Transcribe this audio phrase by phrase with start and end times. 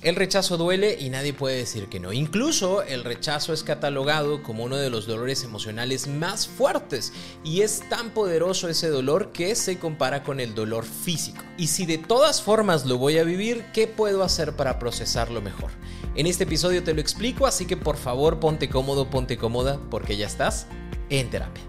[0.00, 2.12] El rechazo duele y nadie puede decir que no.
[2.12, 7.12] Incluso el rechazo es catalogado como uno de los dolores emocionales más fuertes
[7.42, 11.42] y es tan poderoso ese dolor que se compara con el dolor físico.
[11.56, 15.72] Y si de todas formas lo voy a vivir, ¿qué puedo hacer para procesarlo mejor?
[16.14, 20.16] En este episodio te lo explico, así que por favor ponte cómodo, ponte cómoda, porque
[20.16, 20.68] ya estás
[21.10, 21.67] en terapia.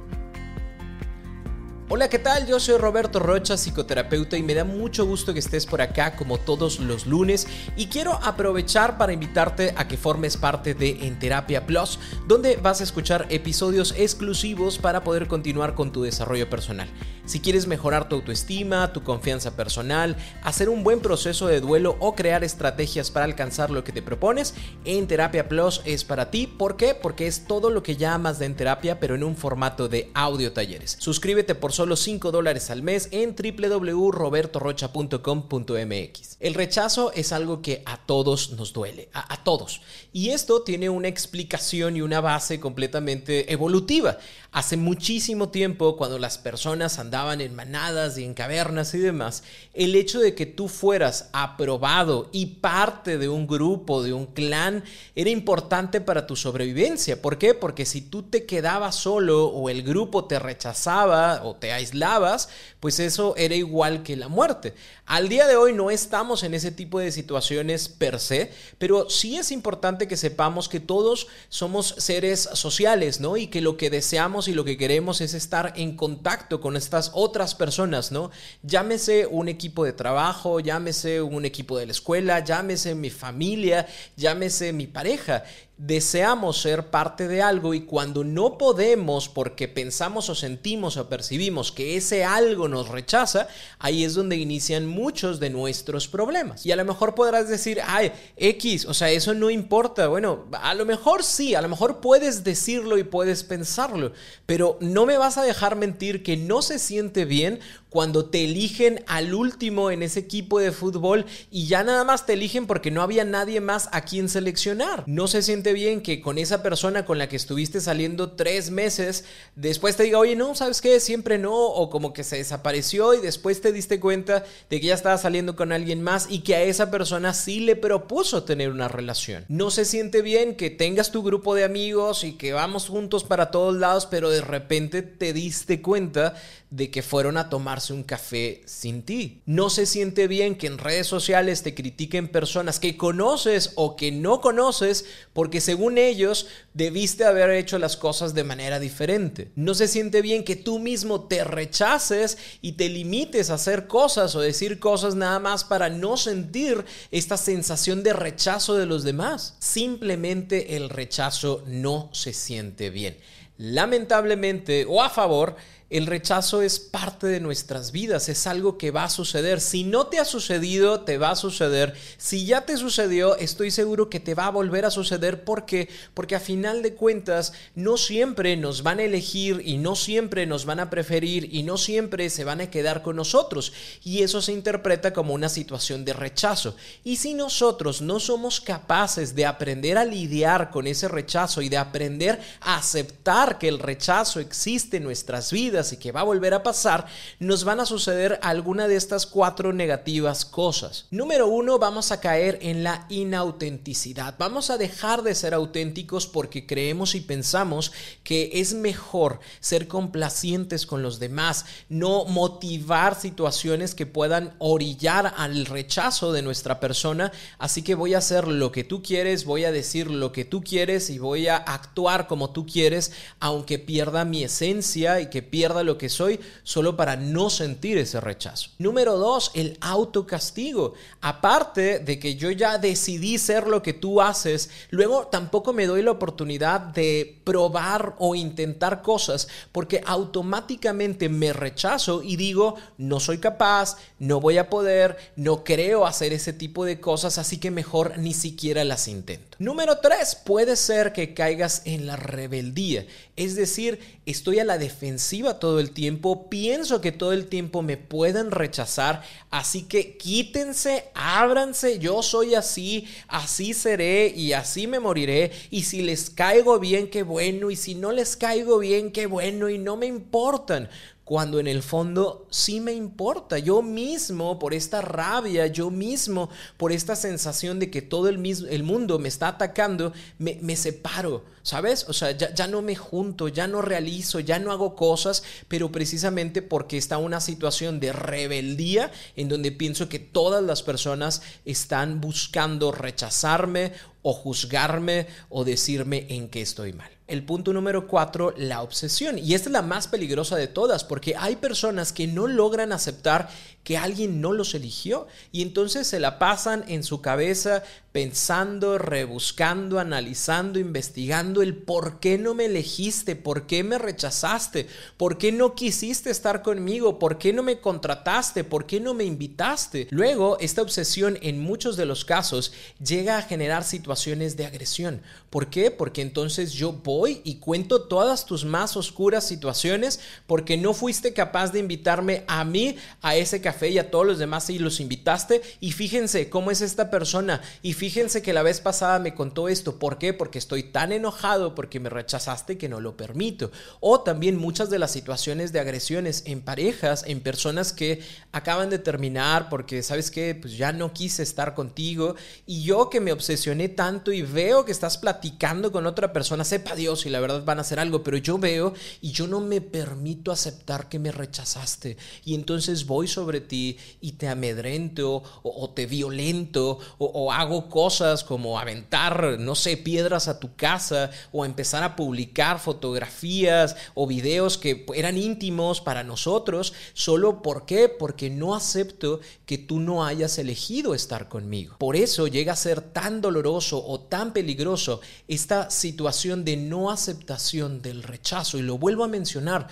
[1.92, 2.46] Hola, ¿qué tal?
[2.46, 6.38] Yo soy Roberto Rocha, psicoterapeuta, y me da mucho gusto que estés por acá como
[6.38, 7.48] todos los lunes.
[7.76, 12.81] Y quiero aprovechar para invitarte a que formes parte de En Terapia Plus, donde vas
[12.81, 16.88] a escuchar episodios exclusivos para poder continuar con tu desarrollo personal.
[17.26, 22.14] Si quieres mejorar tu autoestima, tu confianza personal, hacer un buen proceso de duelo o
[22.14, 24.53] crear estrategias para alcanzar lo que te propones,
[24.86, 26.46] En Terapia Plus es para ti.
[26.46, 26.94] ¿Por qué?
[26.94, 30.53] Porque es todo lo que llamas de En Terapia, pero en un formato de audio
[30.53, 30.98] talleres.
[31.00, 36.38] Suscríbete por solo 5 dólares al mes en www.robertorocha.com.mx.
[36.41, 39.80] El rechazo es algo que a todos nos duele, a, a todos.
[40.11, 44.17] Y esto tiene una explicación y una base completamente evolutiva.
[44.52, 49.44] Hace muchísimo tiempo, cuando las personas andaban en manadas y en cavernas y demás,
[49.75, 54.83] el hecho de que tú fueras aprobado y parte de un grupo, de un clan,
[55.16, 57.22] era importante para tu sobrevivencia.
[57.22, 57.53] ¿Por qué?
[57.53, 63.00] Porque si tú te quedabas solo o el grupo te rechazaba o te aislabas, pues
[63.00, 64.73] eso era igual que la muerte.
[65.06, 69.38] Al día de hoy no estamos en ese tipo de situaciones per se, pero sí
[69.38, 73.38] es importante que sepamos que todos somos seres sociales, ¿no?
[73.38, 77.11] Y que lo que deseamos y lo que queremos es estar en contacto con estas
[77.13, 78.31] otras personas, ¿no?
[78.63, 84.73] Llámese un equipo de trabajo, llámese un equipo de la escuela, llámese mi familia, llámese
[84.73, 85.44] mi pareja
[85.79, 91.72] deseamos ser parte de algo y cuando no podemos porque pensamos o sentimos o percibimos
[91.72, 93.47] que ese algo nos rechaza,
[93.79, 96.66] ahí es donde inician muchos de nuestros problemas.
[96.66, 100.09] Y a lo mejor podrás decir, ay, X, o sea, eso no importa.
[100.09, 104.12] Bueno, a lo mejor sí, a lo mejor puedes decirlo y puedes pensarlo,
[104.45, 109.03] pero no me vas a dejar mentir que no se siente bien cuando te eligen
[109.07, 113.01] al último en ese equipo de fútbol y ya nada más te eligen porque no
[113.01, 115.03] había nadie más a quien seleccionar.
[115.07, 119.25] No se siente bien que con esa persona con la que estuviste saliendo tres meses,
[119.55, 121.00] después te diga, oye, no, ¿sabes qué?
[121.00, 124.94] Siempre no, o como que se desapareció y después te diste cuenta de que ya
[124.94, 128.88] estaba saliendo con alguien más y que a esa persona sí le propuso tener una
[128.88, 129.45] relación.
[129.47, 133.51] No se siente bien que tengas tu grupo de amigos y que vamos juntos para
[133.51, 136.35] todos lados, pero de repente te diste cuenta
[136.72, 139.41] de que fueron a tomarse un café sin ti.
[139.46, 144.12] No se siente bien que en redes sociales te critiquen personas que conoces o que
[144.12, 149.52] no conoces porque según ellos debiste haber hecho las cosas de manera diferente.
[149.56, 154.36] No se siente bien que tú mismo te rechaces y te limites a hacer cosas
[154.36, 159.56] o decir cosas nada más para no sentir esta sensación de rechazo de los demás.
[159.59, 163.18] Simplemente el rechazo no se siente bien.
[163.57, 165.57] Lamentablemente o a favor,
[165.89, 169.59] el rechazo es parte de nuestras vidas, es algo que va a suceder.
[169.59, 171.95] Si no te ha sucedido, te va a suceder.
[172.17, 175.44] Si ya te sucedió, estoy seguro que te va a volver a suceder.
[175.44, 175.89] ¿Por qué?
[176.13, 180.66] Porque a final de cuentas, no siempre nos van a elegir y no siempre nos
[180.66, 183.73] van a preferir y no siempre se van a quedar con nosotros.
[184.03, 186.75] Y eso se interpreta como una situación de rechazo.
[187.03, 191.77] Y si nosotros no somos capaces de aprender a lidiar con ese rechazo y de
[191.77, 196.53] aprender a aceptar que el rechazo existe en nuestras vidas, y que va a volver
[196.53, 197.06] a pasar,
[197.40, 201.06] nos van a suceder alguna de estas cuatro negativas cosas.
[201.12, 204.36] Número uno, vamos a caer en la inautenticidad.
[204.38, 207.92] Vamos a dejar de ser auténticos porque creemos y pensamos
[208.24, 215.65] que es mejor ser complacientes con los demás, no motivar situaciones que puedan orillar al
[215.65, 217.31] rechazo de nuestra persona.
[217.57, 220.63] Así que voy a hacer lo que tú quieres, voy a decir lo que tú
[220.63, 225.69] quieres y voy a actuar como tú quieres, aunque pierda mi esencia y que pierda
[225.83, 228.71] lo que soy solo para no sentir ese rechazo.
[228.77, 230.94] Número dos, el autocastigo.
[231.21, 236.01] Aparte de que yo ya decidí ser lo que tú haces, luego tampoco me doy
[236.01, 243.38] la oportunidad de probar o intentar cosas porque automáticamente me rechazo y digo, no soy
[243.38, 248.18] capaz, no voy a poder, no creo hacer ese tipo de cosas, así que mejor
[248.18, 249.57] ni siquiera las intento.
[249.60, 253.06] Número tres, puede ser que caigas en la rebeldía.
[253.36, 257.97] Es decir, estoy a la defensiva todo el tiempo, pienso que todo el tiempo me
[257.97, 259.21] pueden rechazar,
[259.51, 265.51] así que quítense, ábranse, yo soy así, así seré y así me moriré.
[265.69, 269.69] Y si les caigo bien, qué bueno, y si no les caigo bien, qué bueno,
[269.69, 270.89] y no me importan
[271.30, 273.60] cuando en el fondo sí me importa.
[273.60, 278.81] Yo mismo, por esta rabia, yo mismo, por esta sensación de que todo el, el
[278.81, 282.08] mundo me está atacando, me, me separo, ¿sabes?
[282.10, 285.92] O sea, ya, ya, no me junto, ya no realizo, ya no hago cosas, pero
[285.92, 292.22] precisamente porque está una situación de rebeldía en donde pienso que todas las personas están
[292.22, 297.10] buscando rechazarme o juzgarme o decirme en qué estoy mal.
[297.27, 299.38] El punto número cuatro, la obsesión.
[299.38, 303.50] Y esta es la más peligrosa de todas porque hay personas que no logran aceptar
[303.83, 310.00] que alguien no los eligió y entonces se la pasan en su cabeza pensando, rebuscando,
[310.00, 315.75] analizando, investigando el por qué no me elegiste, por qué me rechazaste, por qué no
[315.75, 320.07] quisiste estar conmigo, por qué no me contrataste, por qué no me invitaste.
[320.09, 322.73] Luego, esta obsesión en muchos de los casos
[323.03, 325.21] llega a generar situaciones de agresión.
[325.50, 325.91] ¿Por qué?
[325.91, 331.71] Porque entonces yo voy y cuento todas tus más oscuras situaciones porque no fuiste capaz
[331.71, 335.61] de invitarme a mí a ese café y a todos los demás y los invitaste
[335.79, 340.00] y fíjense cómo es esta persona y fíjense que la vez pasada me contó esto.
[340.00, 340.34] ¿Por qué?
[340.34, 343.72] Porque estoy tan enojado porque me rechazaste que no lo permito.
[344.00, 348.22] O también muchas de las situaciones de agresiones en parejas, en personas que
[348.54, 350.56] acaban de terminar porque, ¿sabes qué?
[350.56, 352.36] Pues ya no quise estar contigo
[352.66, 356.95] y yo que me obsesioné tanto y veo que estás platicando con otra persona, sepa
[356.95, 359.81] Dios y la verdad van a hacer algo, pero yo veo y yo no me
[359.81, 366.06] permito aceptar que me rechazaste y entonces voy sobre ti y te amedrento o, te
[366.06, 372.15] violento o, hago cosas como aventar, no sé, piedras a tu casa o empezar a
[372.15, 378.09] publicar fotografías o videos que eran íntimos para nosotros, solo ¿por qué?
[378.09, 381.95] Porque no acepto que tú no hayas elegido estar conmigo.
[381.97, 388.01] Por eso llega a ser tan doloroso o tan peligroso esta situación de no aceptación
[388.01, 388.77] del rechazo.
[388.77, 389.88] Y lo vuelvo a mencionar,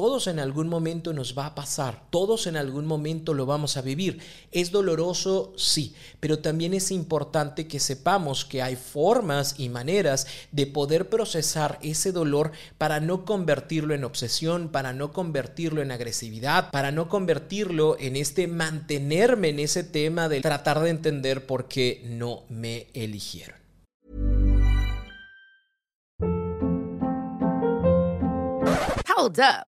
[0.00, 3.82] todos en algún momento nos va a pasar, todos en algún momento lo vamos a
[3.82, 4.20] vivir.
[4.52, 5.52] ¿Es doloroso?
[5.56, 11.80] Sí, pero también es importante que sepamos que hay formas y maneras de poder procesar
[11.82, 17.96] ese dolor para no convertirlo en obsesión, para no convertirlo en agresividad, para no convertirlo
[17.98, 23.58] en este mantenerme en ese tema de tratar de entender por qué no me eligieron.
[29.08, 29.77] Hold up.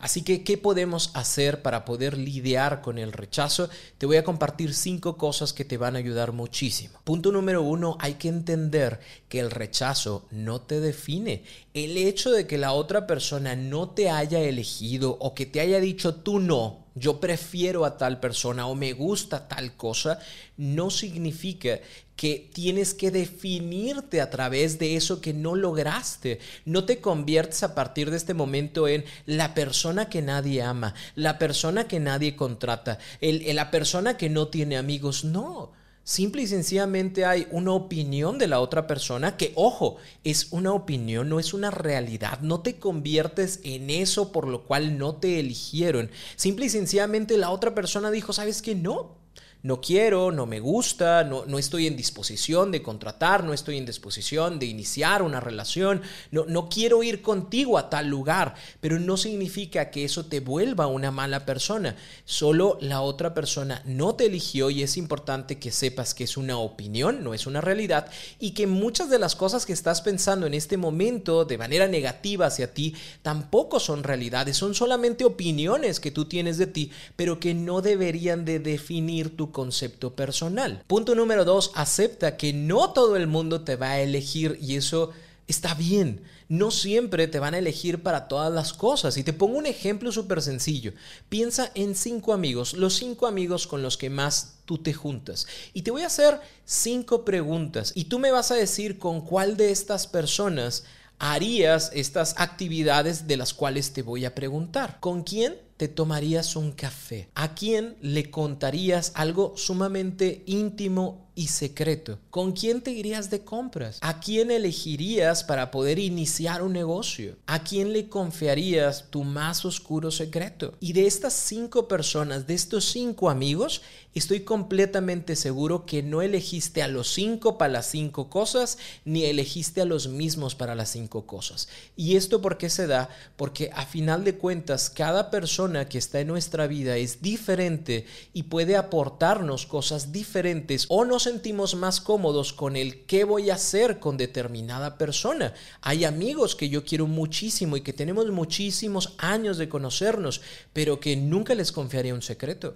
[0.00, 3.68] Así que, ¿qué podemos hacer para poder lidiar con el rechazo?
[3.98, 6.98] Te voy a compartir cinco cosas que te van a ayudar muchísimo.
[7.04, 11.44] Punto número uno, hay que entender que el rechazo no te define.
[11.74, 15.80] El hecho de que la otra persona no te haya elegido o que te haya
[15.80, 20.20] dicho tú no, yo prefiero a tal persona o me gusta tal cosa,
[20.56, 21.80] no significa
[22.14, 26.38] que tienes que definirte a través de eso que no lograste.
[26.66, 31.38] No te conviertes a partir de este momento en la persona que nadie ama, la
[31.38, 35.24] persona que nadie contrata, la persona que no tiene amigos.
[35.24, 35.72] No.
[36.10, 41.28] Simple y sencillamente hay una opinión de la otra persona que, ojo, es una opinión,
[41.28, 42.40] no es una realidad.
[42.40, 46.10] No te conviertes en eso por lo cual no te eligieron.
[46.34, 48.74] Simple y sencillamente la otra persona dijo, ¿sabes qué?
[48.74, 49.19] No,
[49.62, 53.86] no quiero, no me gusta, no, no estoy en disposición de contratar, no estoy en
[53.86, 59.16] disposición de iniciar una relación, no, no quiero ir contigo a tal lugar, pero no
[59.16, 64.70] significa que eso te vuelva una mala persona, solo la otra persona no te eligió
[64.70, 68.66] y es importante que sepas que es una opinión, no es una realidad y que
[68.66, 72.94] muchas de las cosas que estás pensando en este momento de manera negativa hacia ti
[73.22, 78.44] tampoco son realidades, son solamente opiniones que tú tienes de ti, pero que no deberían
[78.44, 80.82] de definir tu concepto personal.
[80.86, 85.10] Punto número dos, acepta que no todo el mundo te va a elegir y eso
[85.46, 86.22] está bien.
[86.48, 89.16] No siempre te van a elegir para todas las cosas.
[89.16, 90.92] Y te pongo un ejemplo súper sencillo.
[91.28, 95.46] Piensa en cinco amigos, los cinco amigos con los que más tú te juntas.
[95.74, 99.56] Y te voy a hacer cinco preguntas y tú me vas a decir con cuál
[99.56, 100.84] de estas personas
[101.18, 104.98] harías estas actividades de las cuales te voy a preguntar.
[105.00, 107.30] ¿Con quién te tomarías un café?
[107.34, 112.18] ¿A quién le contarías algo sumamente íntimo y secreto?
[112.28, 113.96] ¿Con quién te irías de compras?
[114.02, 117.36] ¿A quién elegirías para poder iniciar un negocio?
[117.46, 120.74] ¿A quién le confiarías tu más oscuro secreto?
[120.80, 123.80] Y de estas cinco personas, de estos cinco amigos,
[124.12, 129.80] estoy completamente seguro que no elegiste a los cinco para las cinco cosas, ni elegiste
[129.80, 131.68] a los mismos para las cinco cosas.
[131.96, 133.08] ¿Y esto por qué se da?
[133.36, 138.04] Porque a final de cuentas, cada persona que está en nuestra vida es diferente
[138.34, 143.54] y puede aportarnos cosas diferentes o nos sentimos más cómodos con el qué voy a
[143.54, 145.54] hacer con determinada persona.
[145.80, 150.40] Hay amigos que yo quiero muchísimo y que tenemos muchísimos años de conocernos,
[150.72, 152.74] pero que nunca les confiaré un secreto.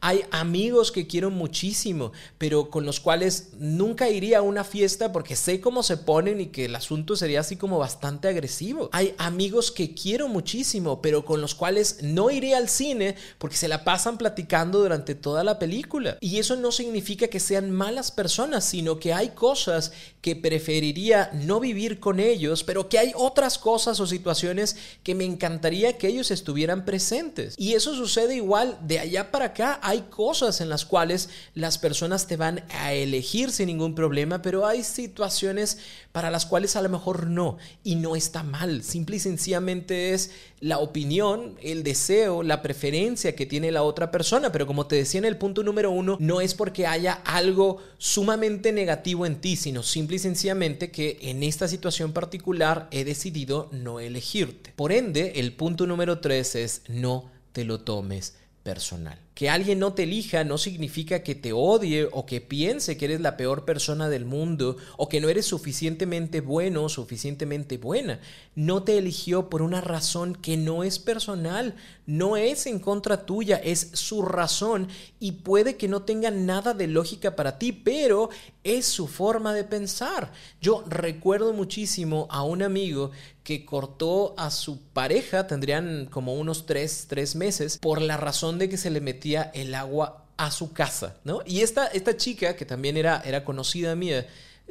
[0.00, 5.36] Hay amigos que quiero muchísimo, pero con los cuales nunca iría a una fiesta porque
[5.36, 8.88] sé cómo se ponen y que el asunto sería así como bastante agresivo.
[8.92, 13.68] Hay amigos que quiero muchísimo, pero con los cuales no iría al cine porque se
[13.68, 16.18] la pasan platicando durante toda la película.
[16.20, 21.60] Y eso no significa que sean malas personas, sino que hay cosas que preferiría no
[21.60, 26.30] vivir con ellos, pero que hay otras cosas o situaciones que me encantaría que ellos
[26.30, 27.54] estuvieran presentes.
[27.56, 32.26] Y eso sucede igual de allá para acá hay cosas en las cuales las personas
[32.26, 35.78] te van a elegir sin ningún problema, pero hay situaciones
[36.12, 37.58] para las cuales a lo mejor no.
[37.84, 38.82] Y no está mal.
[38.82, 40.30] Simple y sencillamente es
[40.60, 44.50] la opinión, el deseo, la preferencia que tiene la otra persona.
[44.52, 48.72] Pero como te decía en el punto número uno, no es porque haya algo sumamente
[48.72, 54.00] negativo en ti, sino simple y sencillamente que en esta situación particular he decidido no
[54.00, 54.72] elegirte.
[54.76, 58.34] Por ende, el punto número tres es no te lo tomes
[58.66, 59.16] personal.
[59.36, 63.20] Que alguien no te elija no significa que te odie o que piense que eres
[63.20, 68.18] la peor persona del mundo o que no eres suficientemente bueno o suficientemente buena.
[68.56, 73.56] No te eligió por una razón que no es personal, no es en contra tuya,
[73.56, 74.88] es su razón
[75.20, 78.30] y puede que no tenga nada de lógica para ti, pero
[78.64, 80.32] es su forma de pensar.
[80.60, 83.12] Yo recuerdo muchísimo a un amigo
[83.46, 88.68] que cortó a su pareja, tendrían como unos tres, tres meses, por la razón de
[88.68, 91.42] que se le metió el agua a su casa, ¿no?
[91.46, 94.26] Y esta, esta chica, que también era, era conocida mía,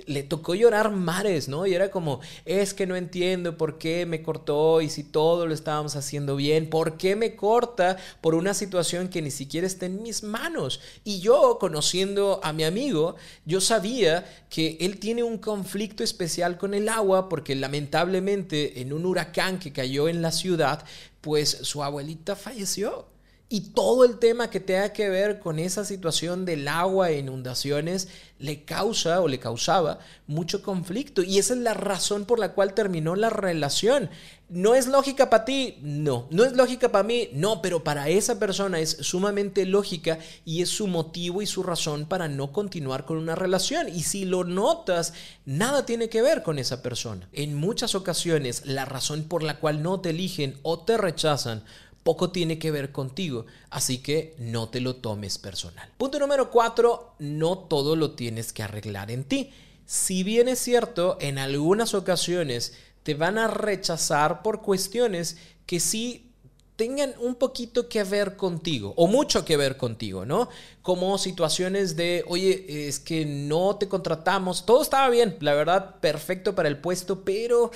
[0.05, 1.65] le tocó llorar mares, ¿no?
[1.65, 5.53] Y era como, es que no entiendo por qué me cortó y si todo lo
[5.53, 10.03] estábamos haciendo bien, ¿por qué me corta por una situación que ni siquiera está en
[10.03, 10.81] mis manos?
[11.03, 16.73] Y yo, conociendo a mi amigo, yo sabía que él tiene un conflicto especial con
[16.73, 20.83] el agua porque lamentablemente en un huracán que cayó en la ciudad,
[21.21, 23.14] pues su abuelita falleció.
[23.47, 28.07] Y todo el tema que tenga que ver con esa situación del agua e inundaciones
[28.39, 31.21] le causa o le causaba mucho conflicto.
[31.21, 34.09] Y esa es la razón por la cual terminó la relación.
[34.49, 35.77] ¿No es lógica para ti?
[35.81, 36.27] No.
[36.31, 37.29] ¿No es lógica para mí?
[37.33, 42.05] No, pero para esa persona es sumamente lógica y es su motivo y su razón
[42.07, 43.89] para no continuar con una relación.
[43.89, 45.13] Y si lo notas,
[45.45, 47.29] nada tiene que ver con esa persona.
[47.31, 51.63] En muchas ocasiones, la razón por la cual no te eligen o te rechazan
[52.05, 55.89] poco tiene que ver contigo, así que no te lo tomes personal.
[55.97, 59.49] Punto número cuatro, no todo lo tienes que arreglar en ti.
[59.87, 66.31] Si bien es cierto, en algunas ocasiones te van a rechazar por cuestiones que sí
[66.75, 70.47] tengan un poquito que ver contigo o mucho que ver contigo, ¿no?
[70.83, 76.53] Como situaciones de, oye, es que no te contratamos, todo estaba bien, la verdad, perfecto
[76.53, 77.71] para el puesto, pero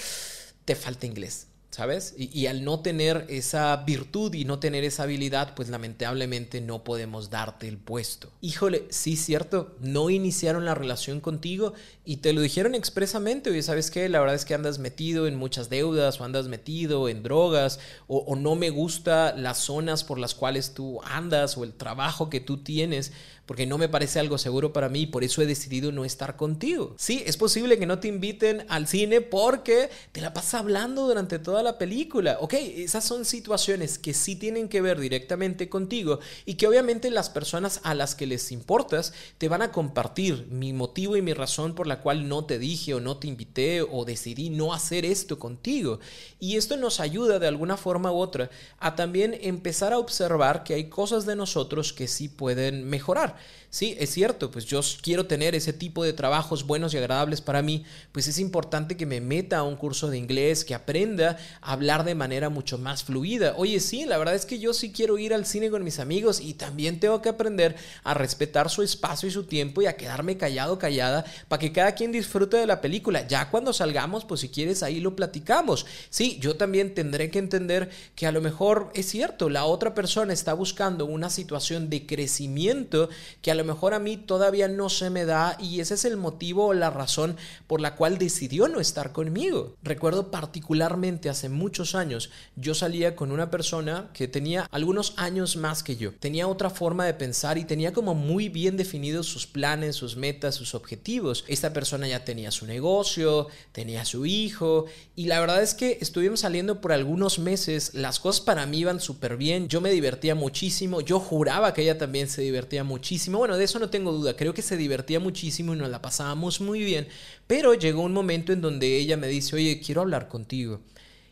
[0.66, 2.16] te falta inglés ¿sabes?
[2.18, 7.30] Y, al no tener esa virtud y no tener esa habilidad, pues lamentablemente no podemos
[7.30, 8.32] darte el puesto.
[8.42, 11.74] Híjole, sí, cierto, no iniciaron la relación contigo
[12.06, 14.10] y te lo dijeron expresamente, oye, ¿sabes qué?
[14.10, 18.18] La verdad es que andas metido en muchas deudas o andas metido en drogas o,
[18.18, 22.40] o no me gusta las zonas por las cuales tú andas o el trabajo que
[22.40, 23.12] tú tienes
[23.50, 26.36] porque no me parece algo seguro para mí y por eso he decidido no estar
[26.36, 26.94] contigo.
[27.00, 31.39] Sí, es posible que no te inviten al cine porque te la pasas hablando durante
[31.39, 32.38] toda la película.
[32.41, 37.32] Ok, esas son situaciones que sí tienen que ver directamente contigo y que obviamente las
[37.32, 41.74] personas a las que les importas te van a compartir mi motivo y mi razón
[41.74, 45.39] por la cual no te dije o no te invité o decidí no hacer esto
[45.39, 46.00] contigo.
[46.39, 50.75] Y esto nos ayuda de alguna forma u otra a también empezar a observar que
[50.75, 53.38] hay cosas de nosotros que sí pueden mejorar.
[53.72, 57.62] Sí, es cierto, pues yo quiero tener ese tipo de trabajos buenos y agradables para
[57.62, 61.74] mí, pues es importante que me meta a un curso de inglés, que aprenda a
[61.74, 63.53] hablar de manera mucho más fluida.
[63.58, 66.41] Oye, sí, la verdad es que yo sí quiero ir al cine con mis amigos
[66.41, 70.36] y también tengo que aprender a respetar su espacio y su tiempo y a quedarme
[70.36, 73.27] callado, callada, para que cada quien disfrute de la película.
[73.27, 75.86] Ya cuando salgamos, pues si quieres ahí lo platicamos.
[76.10, 80.34] Sí, yo también tendré que entender que a lo mejor es cierto, la otra persona
[80.34, 83.10] está buscando una situación de crecimiento
[83.42, 86.18] que a lo mejor a mí todavía no se me da y ese es el
[86.18, 89.76] motivo o la razón por la cual decidió no estar conmigo.
[89.84, 95.84] Recuerdo particularmente hace muchos años, yo salía con una persona que tenía algunos años más
[95.84, 96.14] que yo.
[96.14, 100.56] Tenía otra forma de pensar y tenía como muy bien definidos sus planes, sus metas,
[100.56, 101.46] sus objetivos.
[101.48, 106.42] Esta persona ya tenía su negocio, tenía su hijo y la verdad es que estuvimos
[106.42, 111.02] saliendo por algunos meses, las cosas para mí iban súper bien, yo me divertía muchísimo,
[111.02, 114.54] yo juraba que ella también se divertía muchísimo bueno, de eso no tengo duda, creo
[114.54, 117.08] que se divertía muchísimo y nos la pasábamos muy bien,
[117.48, 120.82] pero llegó un momento en donde ella me dice, oye, quiero hablar contigo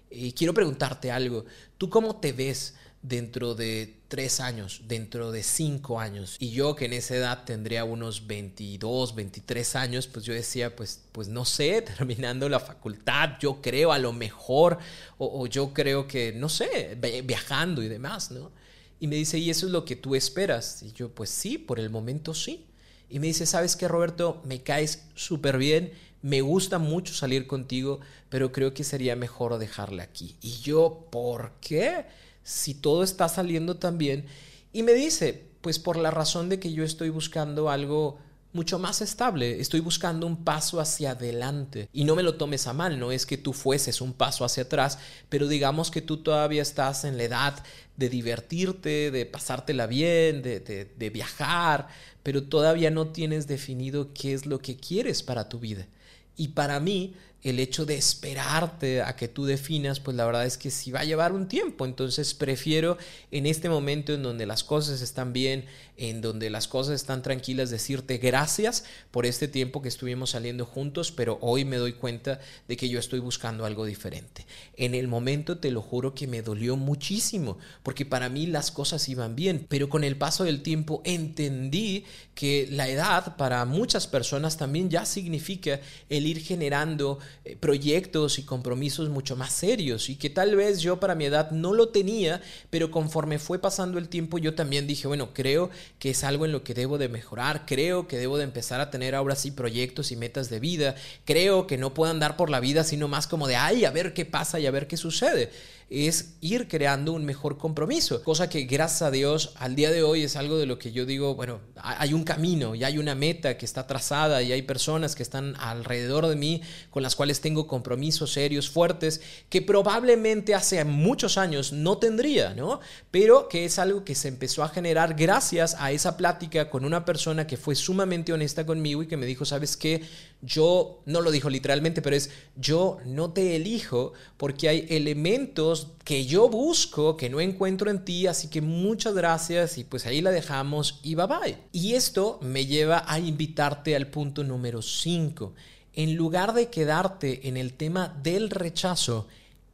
[0.09, 1.45] y quiero preguntarte algo,
[1.77, 2.75] ¿tú cómo te ves?
[3.01, 6.35] dentro de tres años, dentro de cinco años.
[6.39, 11.03] Y yo que en esa edad tendría unos 22, 23 años, pues yo decía, pues,
[11.11, 14.77] pues no sé, terminando la facultad, yo creo a lo mejor,
[15.17, 18.51] o, o yo creo que, no sé, viajando y demás, ¿no?
[18.99, 20.81] Y me dice, ¿y eso es lo que tú esperas?
[20.83, 22.65] Y yo, pues sí, por el momento sí.
[23.09, 24.41] Y me dice, ¿sabes qué, Roberto?
[24.43, 27.99] Me caes súper bien, me gusta mucho salir contigo,
[28.29, 30.35] pero creo que sería mejor dejarle aquí.
[30.41, 32.05] Y yo, ¿por qué?
[32.43, 34.25] Si todo está saliendo tan bien.
[34.73, 38.19] Y me dice, pues por la razón de que yo estoy buscando algo
[38.57, 39.61] mucho más estable.
[39.61, 41.89] Estoy buscando un paso hacia adelante.
[41.93, 44.63] Y no me lo tomes a mal, no es que tú fueses un paso hacia
[44.63, 44.97] atrás,
[45.29, 47.63] pero digamos que tú todavía estás en la edad
[47.97, 51.87] de divertirte, de pasártela bien, de, de, viajar,
[52.23, 55.87] pero todavía no tienes definido qué es lo que quieres para tu vida.
[56.35, 60.57] Y para mí, el hecho de esperarte a que tú definas, pues la verdad es
[60.57, 61.85] que sí va a llevar un tiempo.
[61.85, 62.97] Entonces prefiero
[63.31, 65.65] en este momento en donde las cosas están bien,
[65.97, 71.11] en donde las cosas están tranquilas, decirte gracias por este tiempo que estuvimos saliendo juntos,
[71.11, 74.45] pero hoy me doy cuenta de que yo estoy buscando algo diferente.
[74.75, 79.07] En el momento te lo juro que me dolió muchísimo, porque para mí las cosas
[79.09, 84.57] iban bien, pero con el paso del tiempo entendí que la edad para muchas personas
[84.57, 87.19] también ya significa el ir generando
[87.59, 91.73] proyectos y compromisos mucho más serios y que tal vez yo para mi edad no
[91.73, 96.23] lo tenía, pero conforme fue pasando el tiempo yo también dije, bueno, creo que es
[96.23, 99.35] algo en lo que debo de mejorar, creo que debo de empezar a tener ahora
[99.35, 103.07] sí proyectos y metas de vida, creo que no puedo andar por la vida sino
[103.07, 105.51] más como de, ay, a ver qué pasa y a ver qué sucede
[105.89, 110.23] es ir creando un mejor compromiso, cosa que gracias a Dios al día de hoy
[110.23, 113.57] es algo de lo que yo digo, bueno, hay un camino y hay una meta
[113.57, 117.67] que está trazada y hay personas que están alrededor de mí con las cuales tengo
[117.67, 122.79] compromisos serios, fuertes, que probablemente hace muchos años no tendría, ¿no?
[123.11, 127.03] Pero que es algo que se empezó a generar gracias a esa plática con una
[127.03, 130.03] persona que fue sumamente honesta conmigo y que me dijo, ¿sabes qué?
[130.41, 136.25] Yo, no lo dijo literalmente, pero es, yo no te elijo porque hay elementos que
[136.25, 140.31] yo busco que no encuentro en ti, así que muchas gracias y pues ahí la
[140.31, 141.57] dejamos y bye bye.
[141.71, 145.53] Y esto me lleva a invitarte al punto número 5.
[145.97, 149.27] En lugar de quedarte en el tema del rechazo,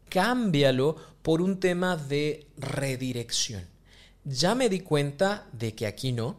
[0.09, 3.63] cámbialo por un tema de redirección.
[4.25, 6.37] Ya me di cuenta de que aquí no,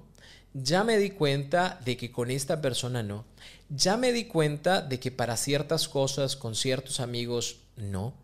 [0.52, 3.24] ya me di cuenta de que con esta persona no
[3.68, 8.14] ya me di cuenta de que para ciertas cosas con ciertos amigos no.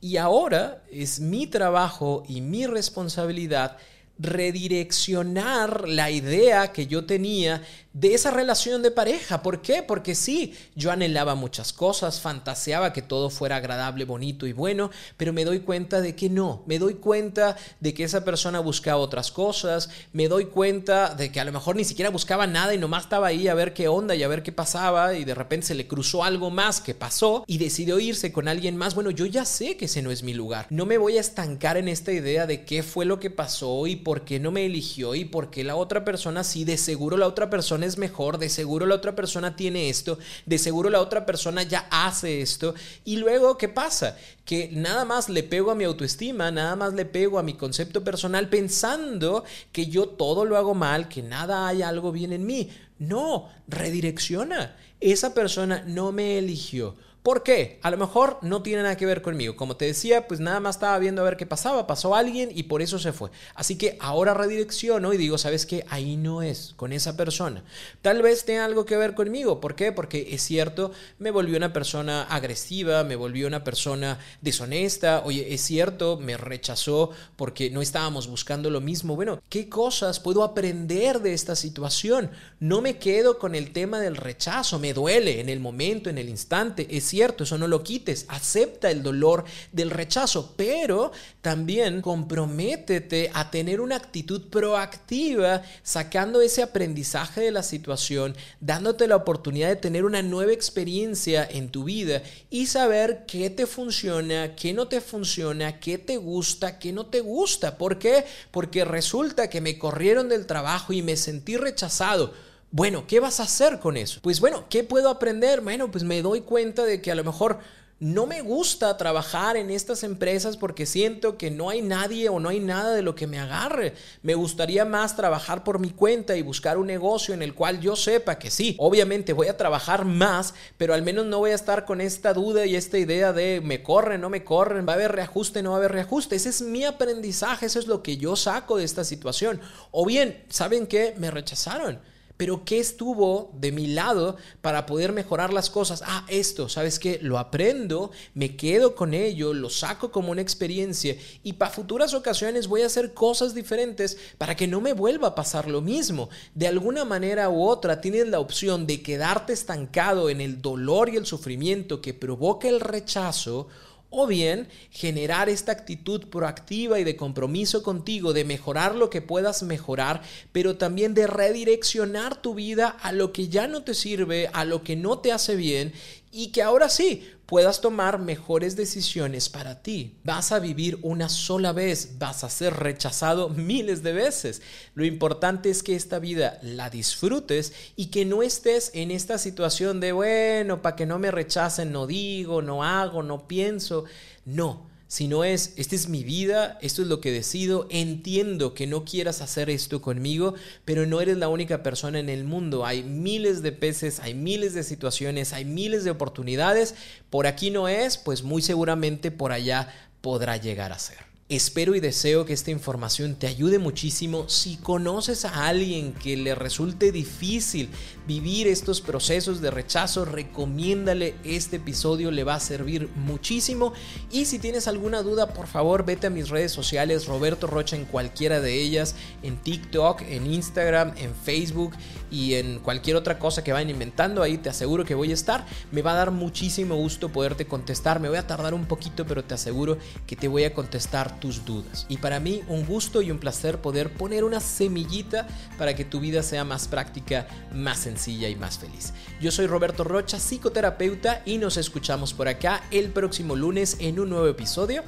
[0.00, 3.78] Y ahora es mi trabajo y mi responsabilidad
[4.18, 7.62] redireccionar la idea que yo tenía
[7.96, 9.42] de esa relación de pareja.
[9.42, 9.82] ¿Por qué?
[9.82, 15.32] Porque sí, yo anhelaba muchas cosas, fantaseaba que todo fuera agradable, bonito y bueno, pero
[15.32, 19.32] me doy cuenta de que no, me doy cuenta de que esa persona buscaba otras
[19.32, 23.04] cosas, me doy cuenta de que a lo mejor ni siquiera buscaba nada y nomás
[23.04, 25.74] estaba ahí a ver qué onda y a ver qué pasaba y de repente se
[25.74, 28.94] le cruzó algo más que pasó y decidió irse con alguien más.
[28.94, 30.66] Bueno, yo ya sé que ese no es mi lugar.
[30.68, 33.96] No me voy a estancar en esta idea de qué fue lo que pasó y
[33.96, 37.26] por qué no me eligió y por qué la otra persona sí, de seguro la
[37.26, 41.24] otra persona es mejor, de seguro la otra persona tiene esto, de seguro la otra
[41.24, 42.74] persona ya hace esto.
[43.04, 44.16] Y luego, ¿qué pasa?
[44.44, 48.04] Que nada más le pego a mi autoestima, nada más le pego a mi concepto
[48.04, 52.70] personal pensando que yo todo lo hago mal, que nada hay algo bien en mí.
[52.98, 54.76] No, redirecciona.
[55.00, 56.96] Esa persona no me eligió
[57.26, 57.80] ¿Por qué?
[57.82, 59.56] A lo mejor no tiene nada que ver conmigo.
[59.56, 62.62] Como te decía, pues nada más estaba viendo a ver qué pasaba, pasó alguien y
[62.62, 63.30] por eso se fue.
[63.56, 65.84] Así que ahora redirecciono y digo, ¿sabes qué?
[65.88, 67.64] Ahí no es con esa persona.
[68.00, 69.60] Tal vez tenga algo que ver conmigo.
[69.60, 69.90] ¿Por qué?
[69.90, 75.22] Porque es cierto, me volvió una persona agresiva, me volvió una persona deshonesta.
[75.24, 79.16] Oye, es cierto, me rechazó porque no estábamos buscando lo mismo.
[79.16, 82.30] Bueno, ¿qué cosas puedo aprender de esta situación?
[82.60, 86.28] No me quedo con el tema del rechazo, me duele en el momento, en el
[86.28, 86.86] instante.
[87.16, 93.80] Cierto, eso no lo quites, acepta el dolor del rechazo, pero también comprométete a tener
[93.80, 100.20] una actitud proactiva, sacando ese aprendizaje de la situación, dándote la oportunidad de tener una
[100.20, 105.96] nueva experiencia en tu vida y saber qué te funciona, qué no te funciona, qué
[105.96, 107.78] te gusta, qué no te gusta.
[107.78, 108.26] ¿Por qué?
[108.50, 112.34] Porque resulta que me corrieron del trabajo y me sentí rechazado
[112.70, 114.20] bueno, ¿qué vas a hacer con eso?
[114.22, 115.60] Pues bueno, ¿qué puedo aprender?
[115.60, 117.58] Bueno, pues me doy cuenta de que a lo mejor
[117.98, 122.50] no me gusta trabajar en estas empresas porque siento que no hay nadie o no
[122.50, 123.94] hay nada de lo que me agarre.
[124.22, 127.96] Me gustaría más trabajar por mi cuenta y buscar un negocio en el cual yo
[127.96, 131.86] sepa que sí, obviamente voy a trabajar más, pero al menos no voy a estar
[131.86, 135.12] con esta duda y esta idea de me corren, no me corren, va a haber
[135.12, 136.36] reajuste, no va a haber reajuste.
[136.36, 139.58] Ese es mi aprendizaje, eso es lo que yo saco de esta situación.
[139.90, 141.14] O bien, ¿saben qué?
[141.16, 141.98] Me rechazaron
[142.36, 146.02] pero ¿qué estuvo de mi lado para poder mejorar las cosas?
[146.06, 147.18] Ah, esto, ¿sabes qué?
[147.22, 152.68] Lo aprendo, me quedo con ello, lo saco como una experiencia y para futuras ocasiones
[152.68, 156.28] voy a hacer cosas diferentes para que no me vuelva a pasar lo mismo.
[156.54, 161.16] De alguna manera u otra tienes la opción de quedarte estancado en el dolor y
[161.16, 163.68] el sufrimiento que provoca el rechazo
[164.16, 169.62] o bien generar esta actitud proactiva y de compromiso contigo, de mejorar lo que puedas
[169.62, 174.64] mejorar, pero también de redireccionar tu vida a lo que ya no te sirve, a
[174.64, 175.92] lo que no te hace bien
[176.32, 180.16] y que ahora sí puedas tomar mejores decisiones para ti.
[180.24, 184.62] Vas a vivir una sola vez, vas a ser rechazado miles de veces.
[184.94, 190.00] Lo importante es que esta vida la disfrutes y que no estés en esta situación
[190.00, 194.04] de, bueno, para que no me rechacen, no digo, no hago, no pienso.
[194.44, 194.95] No
[195.28, 199.40] no es, esta es mi vida, esto es lo que decido, entiendo que no quieras
[199.40, 203.72] hacer esto conmigo, pero no eres la única persona en el mundo, hay miles de
[203.72, 206.94] peces, hay miles de situaciones, hay miles de oportunidades,
[207.30, 211.35] por aquí no es, pues muy seguramente por allá podrá llegar a ser.
[211.48, 214.48] Espero y deseo que esta información te ayude muchísimo.
[214.48, 217.88] Si conoces a alguien que le resulte difícil
[218.26, 223.92] vivir estos procesos de rechazo, recomiéndale este episodio, le va a servir muchísimo.
[224.32, 228.06] Y si tienes alguna duda, por favor, vete a mis redes sociales, Roberto Rocha en
[228.06, 231.92] cualquiera de ellas, en TikTok, en Instagram, en Facebook
[232.28, 234.42] y en cualquier otra cosa que vayan inventando.
[234.42, 235.64] Ahí te aseguro que voy a estar.
[235.92, 238.18] Me va a dar muchísimo gusto poderte contestar.
[238.18, 241.64] Me voy a tardar un poquito, pero te aseguro que te voy a contestar tus
[241.64, 242.06] dudas.
[242.08, 245.46] Y para mí un gusto y un placer poder poner una semillita
[245.78, 249.12] para que tu vida sea más práctica, más sencilla y más feliz.
[249.40, 254.30] Yo soy Roberto Rocha, psicoterapeuta, y nos escuchamos por acá el próximo lunes en un
[254.30, 255.02] nuevo episodio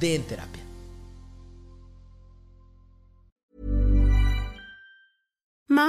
[0.00, 0.65] de En Terapia.